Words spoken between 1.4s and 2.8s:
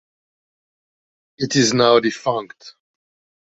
is now defunct.